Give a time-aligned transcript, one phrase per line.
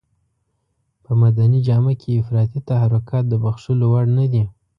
[1.03, 4.43] په مدني جامه کې افراطي تحرکات د بښلو وړ نه دي.